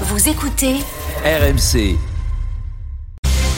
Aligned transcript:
Vous 0.00 0.28
écoutez 0.28 0.80
RMC. 1.24 2.13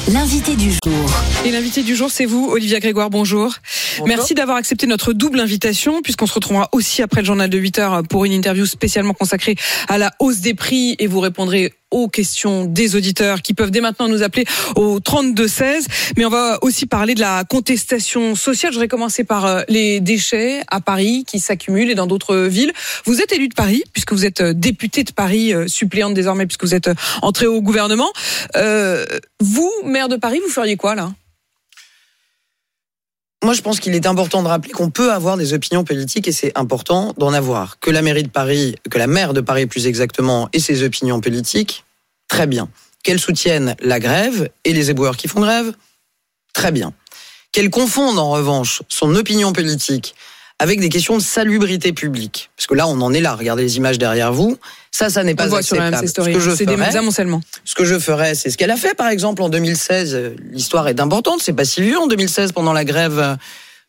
L'invité 0.09 0.55
du 0.55 0.71
jour. 0.71 1.11
Et 1.45 1.51
l'invité 1.51 1.83
du 1.83 1.97
jour, 1.97 2.11
c'est 2.11 2.27
vous, 2.27 2.49
Olivia 2.51 2.79
Grégoire, 2.81 3.11
bonjour. 3.11 3.55
Merci 4.07 4.35
d'avoir 4.35 4.57
accepté 4.57 4.87
notre 4.87 5.13
double 5.13 5.41
invitation, 5.41 6.03
puisqu'on 6.03 6.27
se 6.27 6.35
retrouvera 6.35 6.69
aussi 6.73 7.03
après 7.03 7.23
le 7.23 7.27
journal 7.27 7.51
de 7.51 7.59
8 7.59 7.79
heures 7.79 8.03
pour 8.09 8.25
une 8.25 8.33
interview 8.33 8.67
spécialement 8.67 9.15
consacrée 9.15 9.57
à 9.89 9.99
la 9.99 10.13
hausse 10.21 10.41
des 10.41 10.55
prix 10.55 10.97
et 10.99 11.07
vous 11.07 11.21
répondrez 11.21 11.73
aux 11.93 12.09
questions 12.09 12.65
des 12.65 12.97
auditeurs 12.97 13.43
qui 13.43 13.55
peuvent 13.55 13.71
dès 13.71 13.81
maintenant 13.81 14.09
nous 14.09 14.23
appeler 14.23 14.45
au 14.75 14.99
32 15.01 15.47
16. 15.47 15.87
Mais 16.17 16.25
on 16.25 16.31
va 16.31 16.59
aussi 16.63 16.87
parler 16.87 17.15
de 17.15 17.21
la 17.21 17.45
contestation 17.45 18.35
sociale. 18.35 18.73
Je 18.73 18.81
vais 18.81 18.89
commencer 18.89 19.25
par 19.25 19.47
euh, 19.47 19.63
les 19.69 20.01
déchets 20.01 20.63
à 20.69 20.81
Paris 20.81 21.25
qui 21.27 21.39
s'accumulent 21.39 21.91
et 21.91 21.95
dans 21.95 22.07
d'autres 22.07 22.37
villes. 22.37 22.73
Vous 23.05 23.21
êtes 23.21 23.33
élu 23.33 23.49
de 23.49 23.55
Paris 23.55 23.85
puisque 23.93 24.13
vous 24.13 24.27
êtes 24.27 24.41
euh, 24.41 24.53
député 24.53 25.05
de 25.05 25.13
Paris, 25.13 25.55
euh, 25.55 25.69
suppléante 25.69 26.15
désormais 26.15 26.47
puisque 26.47 26.65
vous 26.65 26.75
êtes 26.75 26.91
entré 27.23 27.47
au 27.47 27.63
gouvernement. 27.63 28.11
Euh, 28.57 29.07
vous, 29.41 29.73
maire 29.87 30.09
de 30.09 30.17
Paris, 30.17 30.41
vous 30.45 30.53
feriez 30.53 30.77
quoi 30.77 30.95
là 30.95 31.13
Moi, 33.43 33.55
je 33.55 33.63
pense 33.63 33.81
qu'il 33.81 33.95
est 33.95 34.07
important 34.07 34.43
de 34.43 34.49
rappeler 34.49 34.73
qu'on 34.73 34.91
peut 34.91 35.13
avoir 35.13 35.37
des 35.37 35.53
opinions 35.53 35.85
politiques 35.85 36.29
et 36.29 36.33
c'est 36.33 36.57
important 36.57 37.15
d'en 37.17 37.33
avoir. 37.33 37.79
Que 37.79 37.91
la 37.91 38.03
mairie 38.03 38.23
de 38.23 38.29
Paris, 38.29 38.77
que 38.91 38.99
la 38.99 39.07
maire 39.07 39.33
de 39.33 39.41
Paris 39.41 39.67
plus 39.67 39.87
exactement, 39.87 40.49
ait 40.53 40.59
ses 40.59 40.83
opinions 40.83 41.21
politiques, 41.21 41.85
très 42.29 42.47
bien. 42.47 42.69
Qu'elle 43.03 43.21
soutienne 43.21 43.77
la 43.81 44.01
grève 44.01 44.51
et 44.65 44.73
les 44.73 44.91
éboueurs 44.91 45.17
qui 45.17 45.29
font 45.29 45.41
grève, 45.41 45.73
très 46.53 46.73
bien. 46.73 46.93
Qu'elle 47.53 47.71
confonde 47.71 48.19
en 48.19 48.31
revanche 48.31 48.83
son 48.89 49.15
opinion 49.15 49.53
politique 49.53 50.15
avec 50.59 50.81
des 50.81 50.89
questions 50.89 51.17
de 51.17 51.23
salubrité 51.23 51.93
publique. 51.93 52.51
Parce 52.57 52.67
que 52.67 52.75
là, 52.75 52.87
on 52.89 53.01
en 53.01 53.13
est 53.13 53.21
là. 53.21 53.35
Regardez 53.35 53.63
les 53.63 53.77
images 53.77 53.99
derrière 53.99 54.33
vous. 54.33 54.57
Ça, 54.91 55.11
ça 55.11 55.23
n'est 55.23 55.35
pas 55.35 55.47
voit 55.49 55.63
sur 55.63 55.79
acceptable. 55.81 56.09
Story. 56.09 56.33
Ce 56.33 56.39
que 56.39 56.45
je 56.45 56.57
C'est 56.57 56.67
des 56.67 56.97
amoncellements. 56.97 57.43
ce 57.65 57.75
que 57.75 57.85
je 57.85 57.99
ferais, 57.99 58.35
c'est 58.35 58.49
ce 58.51 58.57
qu'elle 58.57 58.71
a 58.71 58.77
fait, 58.77 58.95
par 58.95 59.09
exemple, 59.09 59.43
en 59.43 59.51
2016. 59.51 60.15
Euh, 60.15 60.31
L'histoire 60.53 60.89
est 60.89 60.99
importante, 61.01 61.41
c'est 61.43 61.53
pas 61.53 61.67
si 61.67 61.83
vieux. 61.83 61.99
En 61.99 62.07
2016, 62.07 62.53
pendant 62.53 62.73
la 62.73 62.85
grève 62.85 63.37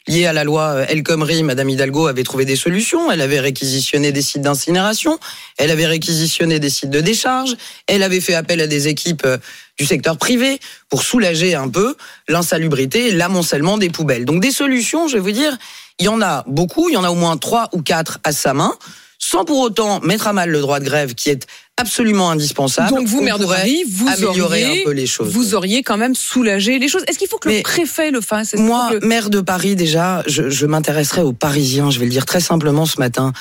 euh, 0.08 0.12
liée 0.12 0.26
à 0.26 0.34
la 0.34 0.44
loi 0.44 0.64
euh, 0.64 0.86
El 0.88 1.04
Khomri, 1.04 1.44
Madame 1.44 1.70
Hidalgo 1.70 2.08
avait 2.08 2.24
trouvé 2.24 2.46
des 2.46 2.56
solutions. 2.56 3.12
Elle 3.12 3.22
avait 3.22 3.40
réquisitionné 3.40 4.12
des 4.12 4.22
sites 4.22 4.42
d'incinération. 4.42 5.20
Elle 5.58 5.72
avait 5.72 5.86
réquisitionné 5.86 6.60
des 6.60 6.70
sites 6.70 6.90
de 6.90 7.02
décharge. 7.02 7.56
Elle 7.88 8.04
avait 8.04 8.22
fait 8.22 8.34
appel 8.34 8.62
à 8.62 8.68
des 8.68 8.88
équipes 8.88 9.26
euh, 9.26 9.38
du 9.78 9.86
secteur 9.86 10.18
privé 10.18 10.60
pour 10.90 11.04
soulager 11.04 11.56
un 11.56 11.70
peu 11.70 11.96
l'insalubrité 12.28 13.12
l'amoncellement 13.12 13.78
des 13.78 13.90
poubelles. 13.90 14.26
Donc 14.26 14.42
des 14.42 14.52
solutions, 14.52 15.08
je 15.08 15.14
vais 15.14 15.22
vous 15.22 15.32
dire, 15.32 15.58
il 16.00 16.06
y 16.06 16.10
en 16.10 16.22
a 16.22 16.44
beaucoup. 16.48 16.90
Il 16.90 16.94
y 16.94 16.98
en 16.98 17.04
a 17.04 17.10
au 17.10 17.16
moins 17.16 17.38
trois 17.38 17.70
ou 17.74 17.82
quatre 17.82 18.20
à 18.24 18.32
sa 18.32 18.54
main. 18.54 18.74
Sans 19.20 19.46
pour 19.46 19.60
autant 19.60 20.00
mettre 20.02 20.28
à 20.28 20.34
mal 20.34 20.50
le 20.50 20.62
droit 20.62 20.80
de 20.80 20.86
grève 20.86 21.16
qui 21.16 21.30
est 21.30 21.48
absolument 21.78 22.32
indispensable. 22.32 22.90
Donc 22.90 23.08
vous, 23.08 23.22
maire 23.22 23.40
de 23.40 23.46
Paris, 23.46 23.84
vous 23.90 24.08
améliorer 24.08 24.66
auriez, 24.66 24.82
un 24.82 24.86
peu 24.86 24.92
les 24.92 25.06
choses. 25.06 25.32
vous 25.32 25.56
auriez 25.56 25.84
quand 25.84 25.98
même 25.98 26.16
soulagé 26.16 26.80
les 26.80 26.88
choses. 26.88 27.04
Est-ce 27.08 27.20
qu'il 27.20 27.28
faut 27.28 27.38
que 27.38 27.50
le 27.50 27.62
préfet 27.62 28.12
le 28.12 28.20
fasse? 28.20 28.56
Moi, 28.56 28.90
que- 28.92 29.06
maire 29.06 29.30
de 29.30 29.42
Paris, 29.42 29.76
déjà, 29.76 30.24
je, 30.28 30.50
je 30.50 30.66
m'intéresserai 30.66 31.22
aux 31.22 31.34
Parisiens. 31.34 31.92
Je 31.92 32.00
vais 32.00 32.06
le 32.06 32.12
dire 32.12 32.26
très 32.26 32.40
simplement 32.40 32.86
ce 32.86 33.00
matin. 33.00 33.32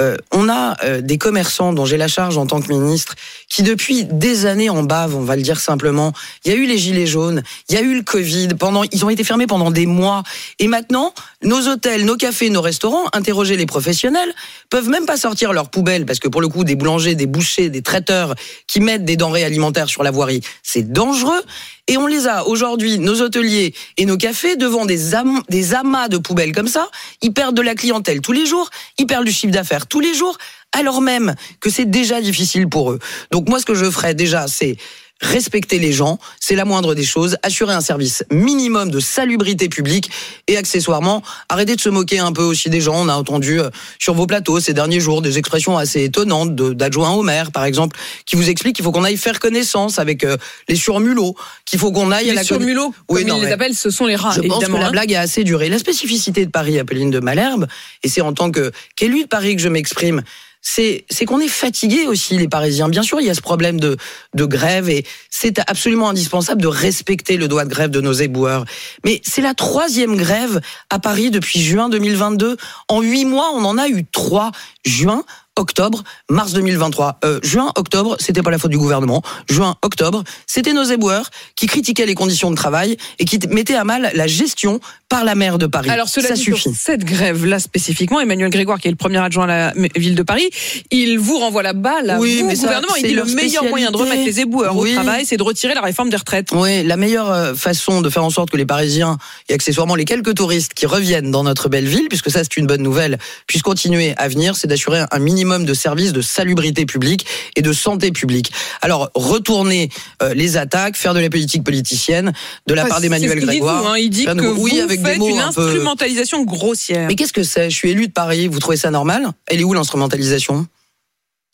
Euh, 0.00 0.16
on 0.32 0.48
a 0.48 0.76
euh, 0.84 1.00
des 1.00 1.18
commerçants 1.18 1.72
dont 1.72 1.86
j'ai 1.86 1.96
la 1.96 2.08
charge 2.08 2.36
en 2.36 2.46
tant 2.46 2.60
que 2.60 2.68
ministre 2.72 3.14
qui, 3.48 3.62
depuis 3.62 4.04
des 4.04 4.46
années 4.46 4.68
en 4.70 4.82
bave, 4.82 5.14
on 5.14 5.22
va 5.22 5.36
le 5.36 5.42
dire 5.42 5.60
simplement. 5.60 6.12
Il 6.44 6.50
y 6.52 6.54
a 6.54 6.58
eu 6.58 6.66
les 6.66 6.78
gilets 6.78 7.06
jaunes, 7.06 7.44
il 7.68 7.76
y 7.76 7.78
a 7.78 7.80
eu 7.80 7.94
le 7.94 8.02
Covid. 8.02 8.48
Pendant, 8.58 8.82
ils 8.90 9.04
ont 9.04 9.10
été 9.10 9.22
fermés 9.22 9.46
pendant 9.46 9.70
des 9.70 9.86
mois. 9.86 10.24
Et 10.58 10.66
maintenant, 10.66 11.14
nos 11.42 11.68
hôtels, 11.68 12.04
nos 12.04 12.16
cafés, 12.16 12.50
nos 12.50 12.60
restaurants, 12.60 13.04
interrogez 13.12 13.56
les 13.56 13.66
professionnels, 13.66 14.34
peuvent 14.68 14.88
même 14.88 15.06
pas 15.06 15.16
sortir 15.16 15.52
leurs 15.52 15.68
poubelles 15.70 16.06
parce 16.06 16.18
que 16.18 16.26
pour 16.26 16.40
le 16.40 16.48
coup, 16.48 16.64
des 16.64 16.74
boulangers, 16.74 17.14
des 17.14 17.26
bouchers, 17.26 17.70
des 17.70 17.82
traiteurs 17.84 18.34
qui 18.66 18.80
mettent 18.80 19.04
des 19.04 19.16
denrées 19.16 19.44
alimentaires 19.44 19.88
sur 19.88 20.02
la 20.02 20.10
voirie, 20.10 20.40
c'est 20.62 20.90
dangereux. 20.90 21.42
Et 21.86 21.96
on 21.98 22.06
les 22.06 22.26
a 22.26 22.46
aujourd'hui, 22.46 22.98
nos 22.98 23.20
hôteliers 23.20 23.74
et 23.98 24.06
nos 24.06 24.16
cafés, 24.16 24.56
devant 24.56 24.86
des, 24.86 25.12
des 25.50 25.74
amas 25.74 26.08
de 26.08 26.18
poubelles 26.18 26.52
comme 26.52 26.66
ça. 26.66 26.88
Ils 27.22 27.32
perdent 27.32 27.56
de 27.56 27.62
la 27.62 27.74
clientèle 27.74 28.20
tous 28.20 28.32
les 28.32 28.46
jours, 28.46 28.70
ils 28.98 29.06
perdent 29.06 29.26
du 29.26 29.32
chiffre 29.32 29.52
d'affaires 29.52 29.86
tous 29.86 30.00
les 30.00 30.14
jours, 30.14 30.38
alors 30.72 31.00
même 31.00 31.34
que 31.60 31.70
c'est 31.70 31.84
déjà 31.84 32.20
difficile 32.20 32.68
pour 32.68 32.90
eux. 32.90 32.98
Donc 33.30 33.48
moi, 33.48 33.60
ce 33.60 33.66
que 33.66 33.74
je 33.74 33.90
ferais 33.90 34.14
déjà, 34.14 34.46
c'est 34.48 34.76
respecter 35.24 35.78
les 35.78 35.92
gens, 35.92 36.18
c'est 36.40 36.54
la 36.54 36.64
moindre 36.64 36.94
des 36.94 37.04
choses, 37.04 37.36
assurer 37.42 37.74
un 37.74 37.80
service 37.80 38.24
minimum 38.30 38.90
de 38.90 39.00
salubrité 39.00 39.68
publique 39.68 40.10
et 40.46 40.56
accessoirement 40.56 41.22
arrêter 41.48 41.76
de 41.76 41.80
se 41.80 41.88
moquer 41.88 42.18
un 42.18 42.32
peu 42.32 42.42
aussi 42.42 42.70
des 42.70 42.80
gens. 42.80 42.94
On 42.96 43.08
a 43.08 43.14
entendu 43.14 43.60
euh, 43.60 43.70
sur 43.98 44.14
vos 44.14 44.26
plateaux 44.26 44.60
ces 44.60 44.74
derniers 44.74 45.00
jours 45.00 45.22
des 45.22 45.38
expressions 45.38 45.78
assez 45.78 46.04
étonnantes 46.04 46.54
d'adjoints 46.54 47.12
au 47.12 47.22
maire, 47.22 47.52
par 47.52 47.64
exemple, 47.64 47.96
qui 48.26 48.36
vous 48.36 48.48
expliquent 48.48 48.76
qu'il 48.76 48.84
faut 48.84 48.92
qu'on 48.92 49.04
aille 49.04 49.16
faire 49.16 49.40
connaissance 49.40 49.98
avec 49.98 50.24
euh, 50.24 50.36
les 50.68 50.76
surmulots, 50.76 51.34
qu'il 51.64 51.78
faut 51.78 51.92
qu'on 51.92 52.10
aille 52.10 52.28
à 52.28 52.32
les 52.32 52.36
la 52.36 52.44
surmulots, 52.44 52.94
Oui, 53.08 53.22
comme 53.22 53.30
non, 53.30 53.36
ils 53.38 53.46
les 53.46 53.52
appellent, 53.52 53.74
ce 53.74 53.90
sont 53.90 54.06
les 54.06 54.16
rats, 54.16 54.32
je 54.32 54.40
pense 54.40 54.62
évidemment. 54.62 54.76
que 54.76 54.82
la 54.82 54.88
hein. 54.88 54.92
blague 54.92 55.14
a 55.14 55.20
assez 55.20 55.44
duré. 55.44 55.68
La 55.68 55.78
spécificité 55.78 56.44
de 56.44 56.50
Paris, 56.50 56.78
Apolline 56.78 57.10
de 57.10 57.20
Malherbe, 57.20 57.66
et 58.02 58.08
c'est 58.08 58.20
en 58.20 58.32
tant 58.32 58.50
que 58.50 58.72
qu'élu 58.96 59.22
de 59.22 59.28
Paris 59.28 59.56
que 59.56 59.62
je 59.62 59.68
m'exprime, 59.68 60.22
c'est 60.66 61.26
qu'on 61.26 61.40
est 61.40 61.48
fatigué 61.48 62.06
aussi 62.06 62.36
les 62.38 62.48
Parisiens. 62.48 62.88
Bien 62.88 63.02
sûr, 63.02 63.20
il 63.20 63.26
y 63.26 63.30
a 63.30 63.34
ce 63.34 63.42
problème 63.42 63.78
de 63.78 63.96
de 64.34 64.44
grève 64.46 64.88
et 64.88 65.04
c'est 65.30 65.60
absolument 65.70 66.08
indispensable 66.08 66.62
de 66.62 66.68
respecter 66.68 67.36
le 67.36 67.48
droit 67.48 67.64
de 67.64 67.70
grève 67.70 67.90
de 67.90 68.00
nos 68.00 68.14
éboueurs. 68.14 68.64
Mais 69.04 69.20
c'est 69.22 69.42
la 69.42 69.54
troisième 69.54 70.16
grève 70.16 70.60
à 70.90 70.98
Paris 70.98 71.30
depuis 71.30 71.60
juin 71.60 71.88
2022. 71.88 72.56
En 72.88 73.02
huit 73.02 73.26
mois, 73.26 73.50
on 73.54 73.64
en 73.64 73.78
a 73.78 73.88
eu 73.88 74.04
trois. 74.04 74.52
Juin, 74.84 75.24
octobre, 75.56 76.02
mars 76.30 76.52
2023. 76.52 77.18
Euh, 77.24 77.38
juin, 77.42 77.72
octobre, 77.76 78.16
c'était 78.18 78.42
pas 78.42 78.50
la 78.50 78.58
faute 78.58 78.70
du 78.70 78.78
gouvernement. 78.78 79.22
Juin, 79.48 79.76
octobre, 79.82 80.24
c'était 80.46 80.72
nos 80.72 80.82
éboueurs 80.84 81.30
qui 81.56 81.66
critiquaient 81.66 82.06
les 82.06 82.14
conditions 82.14 82.50
de 82.50 82.56
travail 82.56 82.96
et 83.18 83.24
qui 83.24 83.38
mettaient 83.48 83.74
à 83.76 83.84
mal 83.84 84.10
la 84.14 84.26
gestion 84.26 84.80
par 85.08 85.24
la 85.24 85.34
maire 85.34 85.58
de 85.58 85.66
Paris. 85.66 85.90
Alors 85.90 86.08
cela 86.08 86.28
ça 86.28 86.34
dit, 86.34 86.42
suffit. 86.42 86.62
sur 86.62 86.72
cette 86.74 87.04
grève-là 87.04 87.58
spécifiquement, 87.60 88.20
Emmanuel 88.20 88.50
Grégoire, 88.50 88.80
qui 88.80 88.88
est 88.88 88.90
le 88.90 88.96
premier 88.96 89.18
adjoint 89.18 89.44
à 89.44 89.46
la 89.46 89.72
ville 89.96 90.16
de 90.16 90.22
Paris, 90.22 90.48
il 90.90 91.18
vous 91.18 91.38
renvoie 91.38 91.62
la 91.62 91.72
balle 91.72 92.10
à 92.10 92.18
Oui, 92.18 92.40
vous, 92.40 92.48
mais 92.48 92.56
ça, 92.56 92.62
gouvernement. 92.66 92.94
Il 92.96 93.02
dit 93.04 93.10
le 93.10 93.16
leur 93.16 93.26
meilleur 93.26 93.64
moyen 93.64 93.90
de 93.92 93.96
remettre 93.96 94.24
les 94.24 94.40
éboueurs 94.40 94.76
Oui. 94.76 94.90
au 94.90 94.94
travail, 94.94 95.24
c'est 95.24 95.36
de 95.36 95.42
retirer 95.42 95.74
la 95.74 95.82
réforme 95.82 96.10
des 96.10 96.16
retraites. 96.16 96.48
Oui, 96.52 96.82
la 96.82 96.96
meilleure 96.96 97.30
euh, 97.30 97.54
façon 97.54 98.00
de 98.00 98.10
faire 98.10 98.24
en 98.24 98.30
sorte 98.30 98.50
que 98.50 98.56
les 98.56 98.66
Parisiens 98.66 99.18
et 99.48 99.54
accessoirement 99.54 99.94
les 99.94 100.04
quelques 100.04 100.34
touristes 100.34 100.74
qui 100.74 100.86
reviennent 100.86 101.30
dans 101.30 101.44
notre 101.44 101.68
belle 101.68 101.86
ville, 101.86 102.08
puisque 102.08 102.30
ça 102.30 102.40
c'est 102.42 102.56
une 102.56 102.66
bonne 102.66 102.82
nouvelle, 102.82 103.18
puissent 103.46 103.62
continuer 103.62 104.14
à 104.16 104.26
venir, 104.26 104.56
c'est 104.56 104.66
d'assurer 104.66 105.04
un 105.10 105.18
minimum 105.20 105.43
de 105.44 105.74
services 105.74 106.12
de 106.12 106.22
salubrité 106.22 106.86
publique 106.86 107.26
et 107.56 107.62
de 107.62 107.72
santé 107.72 108.10
publique. 108.12 108.52
Alors 108.82 109.10
retourner 109.14 109.90
euh, 110.22 110.34
les 110.34 110.56
attaques, 110.56 110.96
faire 110.96 111.14
de 111.14 111.20
la 111.20 111.28
politique 111.30 111.62
politicienne 111.64 112.32
de 112.66 112.74
la 112.74 112.82
Enfin, 112.82 112.88
part 112.90 113.00
d'Emmanuel 113.00 113.32
qu'il 113.38 113.40
dit 113.40 113.46
Grégoire. 113.46 113.82
vous, 113.82 113.88
hein. 113.88 113.98
Il 113.98 114.10
dit 114.10 114.24
que 114.24 114.52
oui, 114.58 114.80
avec 114.80 115.02
des 115.02 115.16
mots 115.16 115.28
une 115.28 115.38
un 115.38 115.52
peu- 115.52 115.60
instrumentalisation 115.62 116.44
grossière. 116.44 117.06
Mais 117.08 117.14
qu'est-ce 117.14 117.32
que 117.32 117.42
c'est? 117.44 117.70
Je 117.70 117.74
suis 117.76 117.90
élu 117.90 118.08
de 118.08 118.12
Paris, 118.12 118.48
vous 118.48 118.58
trouvez 118.58 118.76
ça 118.76 118.90
normal? 118.90 119.28
Elle 119.46 119.60
est 119.60 119.64
où 119.64 119.72
l'instrumentalisation? 119.74 120.66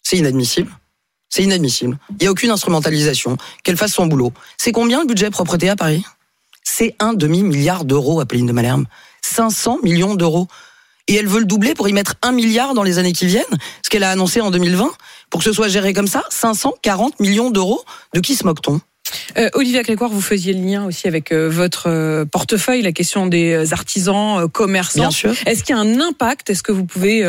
C'est 0.02 0.16
inadmissible. 0.16 0.70
C'est 1.28 1.42
inadmissible. 1.44 1.98
Il 2.10 2.16
n'y 2.22 2.26
a 2.26 2.30
aucune 2.30 2.50
instrumentalisation. 2.50 3.36
Qu'elle 3.62 3.76
fasse 3.76 3.92
son 3.92 4.06
boulot. 4.06 4.32
C'est 4.56 4.72
combien 4.72 5.00
le 5.02 5.06
budget 5.06 5.30
propreté 5.30 5.68
à 5.68 5.76
Paris? 5.76 6.04
C'est 6.64 6.94
un 6.98 7.12
demi-milliard 7.14 7.84
d'euros, 7.84 8.20
Apolline 8.20 8.46
de 8.46 8.52
Malherbe. 8.52 8.84
500 9.22 9.78
millions 9.82 10.14
d'euros. 10.14 10.48
Et 11.10 11.16
elle 11.16 11.26
veut 11.26 11.40
le 11.40 11.44
doubler 11.44 11.74
pour 11.74 11.88
y 11.88 11.92
mettre 11.92 12.14
un 12.22 12.30
milliard 12.30 12.72
dans 12.72 12.84
les 12.84 12.98
années 12.98 13.12
qui 13.12 13.26
viennent, 13.26 13.42
ce 13.82 13.90
qu'elle 13.90 14.04
a 14.04 14.12
annoncé 14.12 14.40
en 14.40 14.52
2020, 14.52 14.92
pour 15.28 15.40
que 15.40 15.44
ce 15.44 15.52
soit 15.52 15.66
géré 15.66 15.92
comme 15.92 16.06
ça, 16.06 16.22
540 16.30 17.18
millions 17.18 17.50
d'euros. 17.50 17.82
De 18.14 18.20
qui 18.20 18.36
se 18.36 18.46
moque-t-on? 18.46 18.80
Euh, 19.38 19.48
Olivia 19.54 19.82
Grégoire, 19.82 20.10
vous 20.10 20.20
faisiez 20.20 20.52
le 20.52 20.60
lien 20.64 20.84
aussi 20.86 21.06
avec 21.08 21.32
euh, 21.32 21.48
votre 21.50 21.84
euh, 21.88 22.24
portefeuille, 22.24 22.82
la 22.82 22.92
question 22.92 23.26
des 23.26 23.52
euh, 23.52 23.64
artisans, 23.72 24.48
commerçants. 24.48 25.00
Bien 25.00 25.10
sûr. 25.10 25.32
Est-ce 25.46 25.62
qu'il 25.64 25.74
y 25.74 25.78
a 25.78 25.80
un 25.80 26.00
impact 26.00 26.50
Est-ce 26.50 26.62
que 26.62 26.72
vous 26.72 26.84
pouvez 26.84 27.24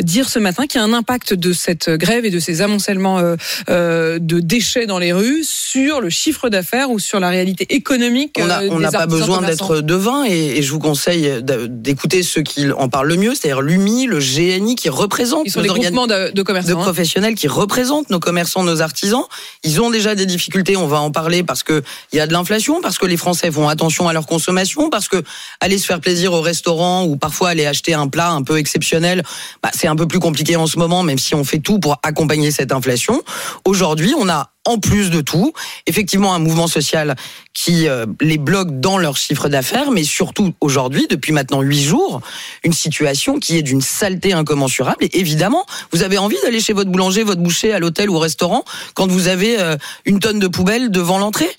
dire 0.00 0.28
ce 0.28 0.38
matin 0.38 0.66
qu'il 0.66 0.80
y 0.80 0.82
a 0.82 0.86
un 0.86 0.92
impact 0.92 1.34
de 1.34 1.52
cette 1.52 1.90
grève 1.90 2.24
et 2.24 2.30
de 2.30 2.38
ces 2.38 2.62
amoncellements 2.62 3.20
de 3.68 4.40
déchets 4.40 4.86
dans 4.86 4.98
les 4.98 5.12
rues 5.12 5.44
sur 5.44 6.00
le 6.00 6.10
chiffre 6.10 6.48
d'affaires 6.48 6.90
ou 6.90 6.98
sur 6.98 7.20
la 7.20 7.28
réalité 7.28 7.66
économique 7.74 8.38
On 8.40 8.78
n'a 8.78 8.90
pas 8.90 9.06
besoin 9.06 9.38
commerçants? 9.38 9.68
d'être 9.68 9.80
devin 9.80 10.24
et, 10.24 10.58
et 10.58 10.62
je 10.62 10.70
vous 10.70 10.78
conseille 10.78 11.30
d'écouter 11.42 12.22
ceux 12.22 12.42
qui 12.42 12.70
en 12.72 12.88
parlent 12.88 13.08
le 13.08 13.16
mieux, 13.16 13.34
c'est-à-dire 13.34 13.62
l'UMI, 13.62 14.06
le 14.06 14.18
GNI 14.18 14.74
qui 14.76 14.88
représente 14.88 15.42
Ils 15.46 15.50
sont 15.50 15.60
les 15.60 15.68
groupements 15.68 16.06
de, 16.06 16.28
de 16.28 16.30
de 16.32 16.42
commerçants. 16.42 16.78
hein. 16.80 16.82
professionnels 16.82 17.34
qui 17.34 17.48
représentent 17.48 18.10
nos 18.10 18.20
commerçants, 18.20 18.62
nos 18.64 18.82
artisans. 18.82 19.24
Ils 19.62 19.80
ont 19.80 19.90
déjà 19.90 20.14
des 20.14 20.26
difficultés, 20.26 20.76
on 20.76 20.86
va 20.86 21.00
en 21.00 21.10
parler 21.10 21.23
parce 21.42 21.62
que 21.62 21.82
il 22.12 22.16
y 22.16 22.20
a 22.20 22.26
de 22.26 22.32
l'inflation, 22.32 22.80
parce 22.80 22.98
que 22.98 23.06
les 23.06 23.16
Français 23.16 23.50
font 23.50 23.68
attention 23.68 24.08
à 24.08 24.12
leur 24.12 24.26
consommation, 24.26 24.90
parce 24.90 25.08
que 25.08 25.22
aller 25.60 25.78
se 25.78 25.86
faire 25.86 26.00
plaisir 26.00 26.32
au 26.32 26.40
restaurant 26.40 27.04
ou 27.04 27.16
parfois 27.16 27.50
aller 27.50 27.66
acheter 27.66 27.94
un 27.94 28.08
plat 28.08 28.30
un 28.30 28.42
peu 28.42 28.58
exceptionnel, 28.58 29.22
bah, 29.62 29.70
c'est 29.74 29.88
un 29.88 29.96
peu 29.96 30.06
plus 30.06 30.20
compliqué 30.20 30.56
en 30.56 30.66
ce 30.66 30.78
moment, 30.78 31.02
même 31.02 31.18
si 31.18 31.34
on 31.34 31.44
fait 31.44 31.58
tout 31.58 31.78
pour 31.78 31.98
accompagner 32.02 32.50
cette 32.50 32.72
inflation. 32.72 33.22
Aujourd'hui, 33.64 34.14
on 34.18 34.28
a 34.28 34.53
en 34.64 34.78
plus 34.78 35.10
de 35.10 35.20
tout, 35.20 35.52
effectivement, 35.86 36.34
un 36.34 36.38
mouvement 36.38 36.66
social 36.66 37.16
qui 37.52 37.88
euh, 37.88 38.06
les 38.20 38.38
bloque 38.38 38.80
dans 38.80 38.98
leur 38.98 39.16
chiffre 39.16 39.48
d'affaires, 39.48 39.90
mais 39.90 40.04
surtout 40.04 40.54
aujourd'hui, 40.60 41.06
depuis 41.08 41.32
maintenant 41.32 41.60
huit 41.62 41.82
jours, 41.82 42.20
une 42.64 42.72
situation 42.72 43.38
qui 43.38 43.58
est 43.58 43.62
d'une 43.62 43.80
saleté 43.80 44.32
incommensurable. 44.32 45.04
Et 45.04 45.18
évidemment, 45.18 45.66
vous 45.92 46.02
avez 46.02 46.18
envie 46.18 46.36
d'aller 46.42 46.60
chez 46.60 46.72
votre 46.72 46.90
boulanger, 46.90 47.22
votre 47.22 47.42
boucher, 47.42 47.72
à 47.72 47.78
l'hôtel 47.78 48.10
ou 48.10 48.16
au 48.16 48.20
restaurant 48.20 48.64
quand 48.94 49.06
vous 49.06 49.28
avez 49.28 49.60
euh, 49.60 49.76
une 50.04 50.18
tonne 50.18 50.38
de 50.38 50.48
poubelle 50.48 50.90
devant 50.90 51.18
l'entrée? 51.18 51.50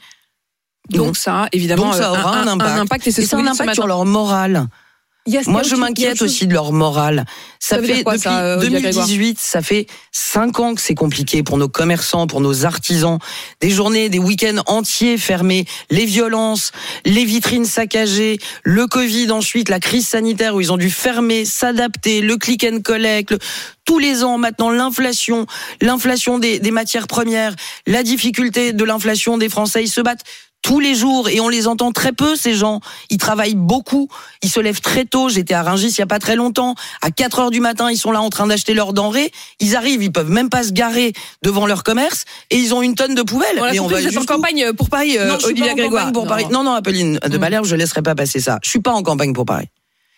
Donc, 0.90 1.18
ça, 1.18 1.48
évidemment, 1.52 1.94
ça 1.94 2.12
aura 2.12 2.38
un, 2.38 2.48
impact. 2.48 3.08
et 3.08 3.12
c'est 3.12 3.34
un 3.34 3.48
impact 3.48 3.74
sur 3.74 3.88
leur 3.88 4.06
morale. 4.06 4.68
Moi, 5.48 5.64
je 5.64 5.76
m'inquiète 5.76 6.22
aussi 6.22 6.46
de 6.46 6.54
leur 6.54 6.72
morale. 6.72 7.26
Ça, 7.60 7.82
fait 7.82 8.04
depuis 8.04 8.70
2018, 8.70 9.40
ça 9.40 9.64
fait 9.64 9.88
cinq 10.12 10.60
ans 10.60 10.76
que 10.76 10.82
c'est 10.82 10.94
compliqué 10.94 11.42
pour 11.42 11.58
nos 11.58 11.68
commerçants, 11.68 12.28
pour 12.28 12.42
nos 12.42 12.66
artisans. 12.66 13.18
Des 13.60 13.72
journées, 13.72 14.10
des 14.10 14.20
week-ends 14.20 14.62
entiers 14.68 15.18
fermés, 15.18 15.66
les 15.90 16.06
violences, 16.06 16.72
les 17.06 17.26
vitrines 17.26 17.66
saccagées, 17.66 18.38
le 18.64 18.86
Covid 18.86 19.32
ensuite, 19.32 19.70
la 19.70 19.80
crise 19.80 20.08
sanitaire 20.08 20.54
où 20.54 20.62
ils 20.62 20.72
ont 20.72 20.78
dû 20.78 20.92
fermer, 20.92 21.44
s'adapter, 21.44 22.22
le 22.22 22.38
click 22.38 22.64
and 22.64 22.82
collect, 22.84 23.36
tous 23.84 23.98
les 23.98 24.24
ans 24.24 24.38
maintenant 24.38 24.70
l'inflation, 24.70 25.48
l'inflation 25.82 26.38
des, 26.38 26.60
des 26.60 26.72
matières 26.72 27.08
premières, 27.08 27.56
la 27.88 28.04
difficulté 28.04 28.74
de 28.74 28.84
l'inflation 28.84 29.40
des 29.40 29.50
Français, 29.50 29.84
ils 29.84 29.90
se 29.90 30.02
battent 30.02 30.24
tous 30.66 30.80
les 30.80 30.96
jours 30.96 31.30
et 31.30 31.40
on 31.40 31.48
les 31.48 31.68
entend 31.68 31.92
très 31.92 32.12
peu 32.12 32.36
ces 32.36 32.56
gens. 32.56 32.80
Ils 33.12 33.20
travaillent 33.20 33.54
beaucoup, 33.54 34.10
ils 34.42 34.50
se 34.50 34.60
lèvent 34.60 34.82
très 34.82 35.06
tôt. 35.06 35.30
J'étais 35.30 35.54
à 35.54 35.62
Rungis 35.62 35.90
il 35.90 36.00
y 36.00 36.02
a 36.02 36.08
pas 36.08 36.18
très 36.18 36.36
longtemps. 36.36 36.74
À 37.04 37.12
4 37.12 37.40
heures 37.40 37.52
du 37.52 37.60
matin, 37.60 37.92
ils 37.92 37.98
sont 37.98 38.12
là 38.12 38.20
en 38.20 38.32
train 38.32 38.48
d'acheter 38.48 38.74
leurs 38.74 38.92
denrées. 38.92 39.32
Ils 39.60 39.76
arrivent, 39.76 40.02
ils 40.02 40.12
peuvent 40.12 40.32
même 40.32 40.50
pas 40.50 40.64
se 40.64 40.72
garer 40.72 41.14
devant 41.44 41.68
leur 41.68 41.84
commerce 41.84 42.26
et 42.50 42.58
ils 42.58 42.74
ont 42.74 42.82
une 42.82 42.96
tonne 42.96 43.14
de 43.14 43.22
poubelles. 43.22 43.62
et 43.74 43.80
on 43.80 43.86
va 43.86 44.00
vous 44.00 44.08
êtes 44.08 44.18
en 44.18 44.26
campagne 44.26 44.74
pour 44.74 44.90
Paris, 44.90 45.20
euh, 45.20 45.28
non, 45.28 45.38
Olivier 45.44 45.76
Grégoire. 45.76 46.12
Pour 46.12 46.26
Paris. 46.26 46.48
Non, 46.50 46.64
non, 46.64 46.74
Apolline 46.74 47.20
de 47.20 47.38
Malherbe, 47.38 47.66
je 47.66 47.76
laisserai 47.76 48.02
pas 48.02 48.16
passer 48.16 48.40
ça. 48.40 48.58
Je 48.64 48.70
suis 48.72 48.82
pas 48.82 48.92
en 48.92 49.04
campagne 49.04 49.34
pour 49.34 49.46
Paris. 49.46 49.68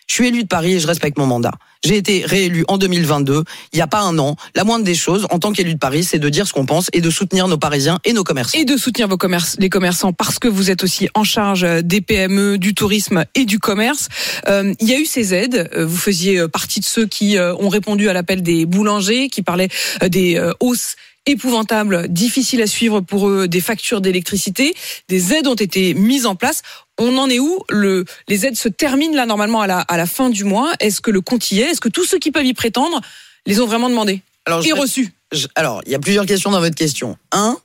Je 0.08 0.16
suis 0.16 0.28
élu 0.28 0.44
de 0.44 0.48
Paris 0.48 0.74
et 0.74 0.80
je 0.80 0.88
respecte 0.88 1.18
mon 1.18 1.26
mandat. 1.26 1.52
J'ai 1.84 1.98
été 1.98 2.24
réélu 2.26 2.64
en 2.68 2.78
2022, 2.78 3.44
il 3.74 3.76
n'y 3.76 3.82
a 3.82 3.88
pas 3.88 4.00
un 4.00 4.18
an. 4.18 4.36
La 4.56 4.64
moindre 4.64 4.86
des 4.86 4.96
choses, 4.96 5.28
en 5.30 5.40
tant 5.40 5.52
qu'élu 5.52 5.74
de 5.74 5.80
Paris, 5.80 6.04
c'est 6.04 6.18
de 6.18 6.30
dire 6.30 6.48
ce 6.48 6.54
qu'on 6.54 6.66
pense 6.66 6.90
et 6.94 7.02
de 7.02 7.10
soutenir 7.10 7.48
nos 7.48 7.58
Parisiens 7.58 8.00
et 8.06 8.14
nos 8.14 8.24
commerçants. 8.24 8.58
Et 8.58 8.66
de 8.66 8.78
soutenir 8.78 9.08
vos 9.08 9.18
commerces, 9.18 9.58
les 9.60 9.70
commerçants 9.70 10.14
parce 10.14 10.40
que 10.40 10.48
vous 10.48 10.72
êtes 10.72 10.84
aussi 10.84 11.10
en 11.14 11.24
charge 11.24 11.66
des 11.84 12.02
PME, 12.02 12.58
du 12.58 12.74
tourisme 12.74 13.26
et 13.36 13.46
du 13.46 13.60
commerce. 13.60 14.08
Euh, 14.48 14.74
il 14.80 14.90
y 14.90 14.94
a 14.94 15.00
eu 15.00 15.06
ces 15.06 15.34
aides. 15.34 15.70
Euh, 15.76 15.86
vous 15.86 15.98
faisiez 15.98 16.48
partie 16.48 16.80
de 16.80 16.86
ceux 16.86 17.06
qui 17.06 17.38
euh, 17.38 17.54
ont 17.56 17.70
répondu 17.70 18.10
à 18.10 18.14
l'appel 18.14 18.42
des 18.42 18.66
boulangers, 18.66 19.30
qui 19.30 19.42
parlaient 19.42 19.70
des 20.10 20.42
hausses 20.60 20.96
épouvantables, 21.26 22.08
difficiles 22.08 22.62
à 22.62 22.68
suivre 22.68 23.02
pour 23.02 23.28
eux, 23.30 23.48
des 23.48 23.62
factures 23.62 24.02
d'électricité. 24.02 24.74
Des 25.10 25.34
aides 25.34 25.48
ont 25.48 25.56
été 25.56 25.94
mises 25.94 26.26
en 26.26 26.36
place 26.36 26.62
on 27.00 27.18
en 27.18 27.30
est 27.30 27.40
où 27.40 27.64
le, 27.70 28.06
Les 28.28 28.46
aides 28.46 28.56
se 28.56 28.70
terminent 28.70 29.16
là 29.16 29.26
normalement 29.26 29.62
à 29.62 29.68
la, 29.68 29.80
à 29.80 29.98
la 29.98 30.06
fin 30.06 30.30
du 30.30 30.44
mois. 30.44 30.74
Est-ce 30.80 31.02
que 31.02 31.12
le 31.12 31.22
compte 31.22 31.52
y 31.52 31.62
est? 31.62 31.72
Est-ce 31.72 31.82
que 31.82 31.90
tous 31.90 32.06
ceux 32.06 32.20
qui 32.20 32.32
peuvent 32.32 32.46
y 32.46 32.54
prétendre 32.54 33.02
les 33.46 33.62
ont 33.62 33.68
vraiment 33.68 33.90
demandé 33.90 34.22
alors, 34.46 34.66
et 34.66 34.72
reçus 34.72 35.12
Alors, 35.56 35.82
il 35.86 35.92
y 35.92 35.96
a 35.96 36.00
plusieurs 36.00 36.26
questions 36.26 36.52
dans 36.52 36.60
votre 36.60 36.76
question. 36.76 37.18
Un, 37.32 37.58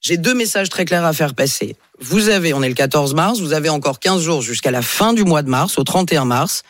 j'ai 0.00 0.16
deux 0.16 0.34
messages 0.34 0.68
très 0.68 0.84
clairs 0.84 1.04
à 1.04 1.12
faire 1.12 1.34
passer. 1.34 1.76
Vous 2.00 2.28
avez, 2.28 2.52
on 2.52 2.62
est 2.62 2.68
le 2.68 2.74
14 2.74 3.14
mars, 3.14 3.40
vous 3.40 3.52
avez 3.52 3.68
encore 3.68 4.00
15 4.00 4.20
jours 4.22 4.42
jusqu'à 4.42 4.70
la 4.70 4.82
fin 4.82 5.12
du 5.12 5.24
mois 5.24 5.42
de 5.42 5.48
mars, 5.48 5.78
au 5.78 5.84
31 5.84 6.24
mars. 6.24 6.62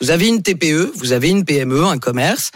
Vous 0.00 0.10
avez 0.10 0.28
une 0.28 0.42
TPE, 0.42 0.92
vous 0.94 1.12
avez 1.12 1.28
une 1.28 1.44
PME, 1.44 1.84
un 1.84 1.98
commerce. 1.98 2.50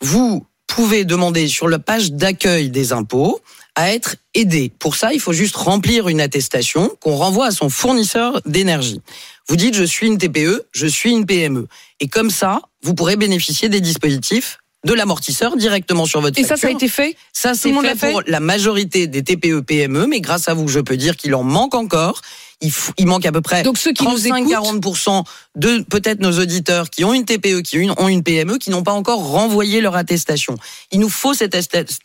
Vous 0.00 0.46
pouvez 0.74 1.04
demander 1.04 1.46
sur 1.46 1.68
la 1.68 1.78
page 1.78 2.10
d'accueil 2.10 2.68
des 2.68 2.92
impôts 2.92 3.40
à 3.76 3.92
être 3.92 4.16
aidé. 4.34 4.72
Pour 4.80 4.96
ça, 4.96 5.12
il 5.12 5.20
faut 5.20 5.32
juste 5.32 5.54
remplir 5.54 6.08
une 6.08 6.20
attestation 6.20 6.90
qu'on 7.00 7.14
renvoie 7.14 7.46
à 7.46 7.50
son 7.52 7.68
fournisseur 7.68 8.40
d'énergie. 8.44 9.00
Vous 9.48 9.54
dites 9.54 9.74
je 9.74 9.84
suis 9.84 10.08
une 10.08 10.18
TPE, 10.18 10.64
je 10.72 10.86
suis 10.88 11.12
une 11.12 11.26
PME. 11.26 11.68
Et 12.00 12.08
comme 12.08 12.28
ça, 12.28 12.60
vous 12.82 12.94
pourrez 12.94 13.14
bénéficier 13.14 13.68
des 13.68 13.80
dispositifs 13.80 14.58
de 14.84 14.92
l'amortisseur 14.92 15.56
directement 15.56 16.06
sur 16.06 16.20
votre 16.20 16.38
Et 16.38 16.44
ça, 16.44 16.56
ça 16.56 16.66
a 16.66 16.70
été 16.70 16.88
fait? 16.88 17.16
Ça, 17.32 17.54
c'est 17.54 17.72
fait, 17.72 17.94
fait, 17.94 18.10
pour 18.10 18.22
la 18.26 18.40
majorité 18.40 19.06
des 19.06 19.22
TPE, 19.22 19.60
PME, 19.60 20.06
mais 20.08 20.20
grâce 20.20 20.48
à 20.48 20.54
vous, 20.54 20.66
je 20.66 20.80
peux 20.80 20.96
dire 20.96 21.16
qu'il 21.16 21.36
en 21.36 21.44
manque 21.44 21.74
encore 21.74 22.20
il, 22.60 22.72
il, 22.98 23.06
manque 23.06 23.26
à 23.26 23.32
peu 23.32 23.40
près 23.40 23.62
Donc 23.62 23.78
ceux 23.78 23.92
qui 23.92 24.04
35-40% 24.04 25.24
de 25.56 25.84
peut-être 25.88 26.20
nos 26.20 26.38
auditeurs 26.38 26.90
qui 26.90 27.04
ont 27.04 27.12
une 27.12 27.24
TPE, 27.24 27.62
qui 27.62 27.88
ont 27.96 28.08
une 28.08 28.22
PME, 28.22 28.58
qui 28.58 28.70
n'ont 28.70 28.82
pas 28.82 28.92
encore 28.92 29.28
renvoyé 29.28 29.80
leur 29.80 29.96
attestation. 29.96 30.56
Il 30.90 31.00
nous 31.00 31.08
faut 31.08 31.34
cette, 31.34 31.56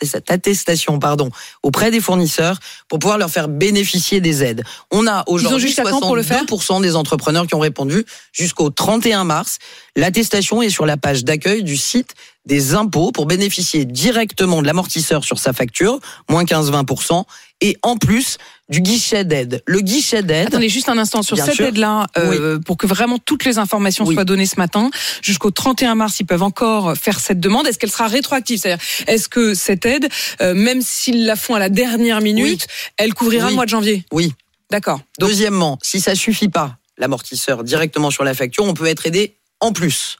cette 0.03 0.31
attestation 0.31 0.99
pardon, 0.99 1.29
auprès 1.63 1.91
des 1.91 1.99
fournisseurs 1.99 2.59
pour 2.87 2.99
pouvoir 2.99 3.17
leur 3.17 3.29
faire 3.29 3.47
bénéficier 3.47 4.21
des 4.21 4.43
aides. 4.43 4.63
On 4.91 5.07
a 5.07 5.23
aujourd'hui 5.27 5.71
62% 5.71 6.81
des 6.81 6.95
entrepreneurs 6.95 7.47
qui 7.47 7.55
ont 7.55 7.59
répondu 7.59 8.05
jusqu'au 8.31 8.69
31 8.69 9.23
mars. 9.23 9.57
L'attestation 9.95 10.61
est 10.61 10.69
sur 10.69 10.85
la 10.85 10.97
page 10.97 11.23
d'accueil 11.23 11.63
du 11.63 11.77
site 11.77 12.13
des 12.45 12.73
impôts 12.73 13.11
pour 13.11 13.25
bénéficier 13.25 13.85
directement 13.85 14.61
de 14.61 14.67
l'amortisseur 14.67 15.23
sur 15.23 15.39
sa 15.39 15.53
facture, 15.53 15.99
moins 16.29 16.43
15-20%, 16.43 17.23
et 17.61 17.77
en 17.81 17.97
plus 17.97 18.37
du 18.69 18.81
guichet 18.81 19.25
d'aide. 19.25 19.61
Le 19.65 19.81
guichet 19.81 20.23
d'aide. 20.23 20.47
Attendez 20.47 20.69
juste 20.69 20.89
un 20.89 20.97
instant 20.97 21.23
sur 21.23 21.37
cette 21.37 21.59
aide-là, 21.59 22.07
euh, 22.17 22.59
pour 22.59 22.77
que 22.77 22.87
vraiment 22.87 23.17
toutes 23.17 23.45
les 23.45 23.57
informations 23.57 24.05
soient 24.05 24.25
données 24.25 24.45
ce 24.45 24.57
matin. 24.57 24.91
Jusqu'au 25.21 25.51
31 25.51 25.95
mars, 25.95 26.19
ils 26.19 26.25
peuvent 26.25 26.43
encore 26.43 26.95
faire 26.95 27.19
cette 27.19 27.39
demande. 27.39 27.67
Est-ce 27.67 27.79
qu'elle 27.79 27.91
sera 27.91 28.07
rétroactive? 28.07 28.59
C'est-à-dire, 28.59 28.83
est-ce 29.07 29.27
que 29.27 29.53
cette 29.53 29.85
aide, 29.85 30.07
euh, 30.41 30.53
même 30.53 30.81
s'ils 30.81 31.25
la 31.25 31.35
font 31.35 31.55
à 31.55 31.59
la 31.59 31.69
dernière 31.69 32.21
minute, 32.21 32.67
elle 32.97 33.13
couvrira 33.13 33.49
le 33.49 33.55
mois 33.55 33.65
de 33.65 33.71
janvier? 33.71 34.05
Oui. 34.11 34.33
D'accord. 34.69 35.01
Deuxièmement, 35.19 35.79
si 35.81 35.99
ça 35.99 36.13
suffit 36.13 36.49
pas, 36.49 36.77
l'amortisseur 36.97 37.63
directement 37.63 38.11
sur 38.11 38.23
la 38.23 38.35
facture, 38.35 38.65
on 38.65 38.75
peut 38.75 38.85
être 38.85 39.07
aidé 39.07 39.35
en 39.59 39.73
plus. 39.73 40.17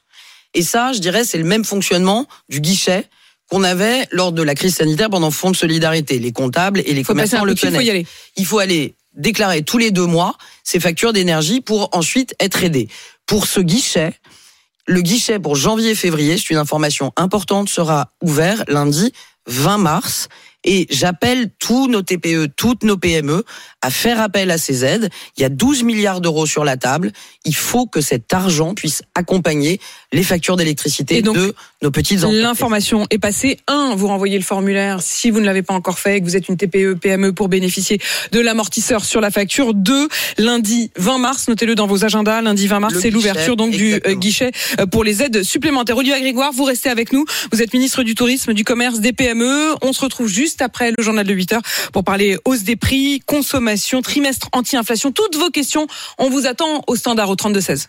Et 0.54 0.62
ça, 0.62 0.92
je 0.92 0.98
dirais, 0.98 1.24
c'est 1.24 1.38
le 1.38 1.44
même 1.44 1.64
fonctionnement 1.64 2.26
du 2.48 2.60
guichet 2.60 3.08
qu'on 3.50 3.64
avait 3.64 4.06
lors 4.12 4.32
de 4.32 4.42
la 4.42 4.54
crise 4.54 4.76
sanitaire 4.76 5.10
pendant 5.10 5.30
Fonds 5.30 5.50
de 5.50 5.56
solidarité. 5.56 6.18
Les 6.18 6.32
comptables 6.32 6.80
et 6.86 6.94
les 6.94 7.02
commerçants 7.02 7.44
le 7.44 7.54
connaissent. 7.54 7.74
Il 7.74 7.76
faut 7.76 7.80
y 7.80 7.90
aller. 7.90 8.06
Il 8.36 8.46
faut 8.46 8.58
aller 8.58 8.94
déclarer 9.14 9.62
tous 9.62 9.78
les 9.78 9.90
deux 9.90 10.06
mois 10.06 10.36
ses 10.62 10.80
factures 10.80 11.12
d'énergie 11.12 11.60
pour 11.60 11.88
ensuite 11.92 12.34
être 12.40 12.62
aidé. 12.62 12.88
Pour 13.26 13.46
ce 13.46 13.60
guichet, 13.60 14.14
le 14.86 15.00
guichet 15.02 15.38
pour 15.38 15.56
janvier-février, 15.56 16.38
c'est 16.38 16.50
une 16.50 16.58
information 16.58 17.12
importante, 17.16 17.68
sera 17.68 18.10
ouvert 18.22 18.64
lundi 18.68 19.12
20 19.46 19.78
mars. 19.78 20.28
Et 20.62 20.86
j'appelle 20.90 21.50
tous 21.58 21.88
nos 21.88 22.02
TPE, 22.02 22.48
toutes 22.56 22.84
nos 22.84 22.98
PME 22.98 23.44
à 23.82 23.90
faire 23.90 24.20
appel 24.20 24.50
à 24.50 24.58
ces 24.58 24.84
aides. 24.84 25.10
Il 25.36 25.42
y 25.42 25.44
a 25.44 25.48
12 25.48 25.84
milliards 25.84 26.20
d'euros 26.20 26.46
sur 26.46 26.64
la 26.64 26.76
table. 26.76 27.12
Il 27.44 27.54
faut 27.54 27.86
que 27.86 28.00
cet 28.00 28.32
argent 28.32 28.74
puisse 28.74 29.02
accompagner 29.14 29.80
les 30.12 30.22
factures 30.22 30.56
d'électricité 30.56 31.22
de 31.22 31.54
nos 31.82 31.90
petites 31.90 32.18
entreprises. 32.18 32.42
L'information 32.42 33.06
est 33.10 33.18
passée. 33.18 33.58
Un, 33.66 33.94
vous 33.94 34.08
renvoyez 34.08 34.36
le 34.36 34.44
formulaire 34.44 35.00
si 35.00 35.30
vous 35.30 35.40
ne 35.40 35.46
l'avez 35.46 35.62
pas 35.62 35.74
encore 35.74 35.98
fait 35.98 36.16
et 36.16 36.20
que 36.20 36.26
vous 36.26 36.36
êtes 36.36 36.48
une 36.48 36.56
TPE, 36.56 36.94
PME 36.94 37.32
pour 37.32 37.48
bénéficier 37.48 38.00
de 38.32 38.40
l'amortisseur 38.40 39.04
sur 39.04 39.20
la 39.20 39.30
facture. 39.30 39.72
Deux, 39.72 40.08
lundi 40.36 40.90
20 40.96 41.18
mars, 41.18 41.48
notez-le 41.48 41.74
dans 41.74 41.86
vos 41.86 42.04
agendas. 42.04 42.42
Lundi 42.42 42.66
20 42.66 42.80
mars, 42.80 42.94
c'est 43.00 43.10
l'ouverture 43.10 43.56
donc 43.56 43.70
du 43.70 43.94
euh, 43.94 44.14
guichet 44.14 44.50
euh, 44.78 44.86
pour 44.86 45.04
les 45.04 45.22
aides 45.22 45.42
supplémentaires. 45.42 45.96
Olivier 45.96 46.20
Grégoire, 46.20 46.52
vous 46.52 46.64
restez 46.64 46.90
avec 46.90 47.12
nous. 47.12 47.24
Vous 47.52 47.62
êtes 47.62 47.72
ministre 47.72 48.02
du 48.02 48.14
Tourisme, 48.14 48.52
du 48.52 48.64
Commerce, 48.64 49.00
des 49.00 49.12
PME. 49.12 49.74
On 49.82 49.92
se 49.92 50.00
retrouve 50.00 50.28
juste 50.28 50.60
après 50.60 50.92
le 50.96 51.02
journal 51.02 51.26
de 51.26 51.32
8 51.32 51.54
heures 51.54 51.62
pour 51.92 52.04
parler 52.04 52.36
hausse 52.44 52.62
des 52.62 52.76
prix, 52.76 53.22
consommation 53.24 53.69
trimestre 54.02 54.48
anti-inflation. 54.52 55.12
Toutes 55.12 55.36
vos 55.36 55.50
questions, 55.50 55.86
on 56.18 56.30
vous 56.30 56.46
attend 56.46 56.82
au 56.86 56.96
standard 56.96 57.30
au 57.30 57.36
32 57.36 57.60
16. 57.60 57.88